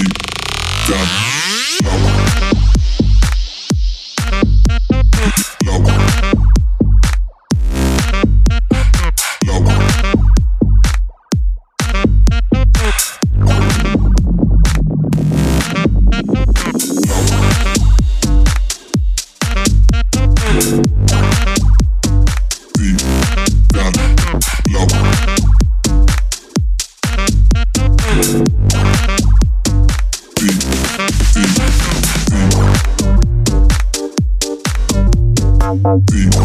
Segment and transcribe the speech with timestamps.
[0.00, 1.19] Freedom.
[35.98, 36.39] Deep.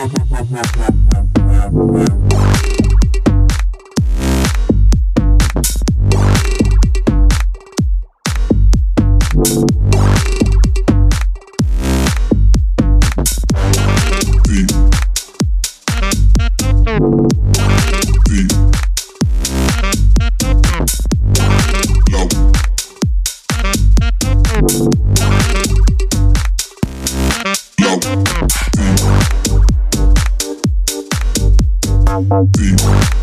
[0.00, 2.19] Mm-hmm.
[32.20, 33.19] Beat.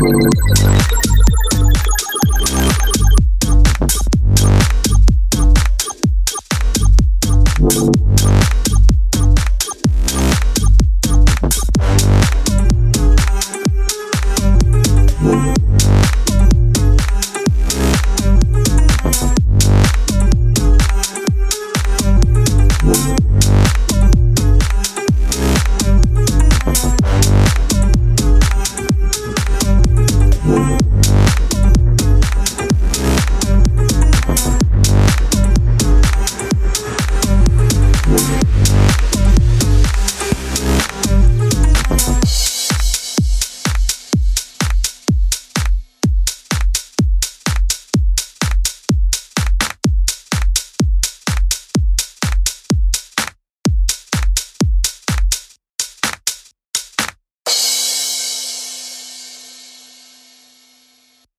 [0.00, 0.89] Música